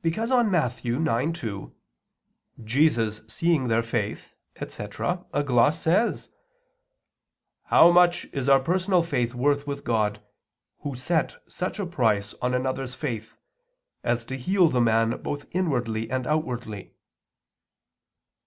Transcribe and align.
Because 0.00 0.30
on 0.30 0.50
Matt. 0.50 0.76
9:2: 0.82 1.70
"Jesus 2.64 3.20
seeing 3.26 3.68
their 3.68 3.82
faith," 3.82 4.34
etc. 4.58 5.26
a 5.34 5.42
gloss 5.42 5.82
says: 5.82 6.30
"How 7.64 7.90
much 7.92 8.24
is 8.32 8.48
our 8.48 8.58
personal 8.58 9.02
faith 9.02 9.34
worth 9.34 9.66
with 9.66 9.84
God, 9.84 10.22
Who 10.78 10.94
set 10.94 11.42
such 11.46 11.78
a 11.78 11.84
price 11.84 12.32
on 12.40 12.54
another's 12.54 12.94
faith, 12.94 13.36
as 14.02 14.24
to 14.24 14.36
heal 14.38 14.70
the 14.70 14.80
man 14.80 15.10
both 15.20 15.44
inwardly 15.52 16.10
and 16.10 16.26
outwardly!" 16.26 16.94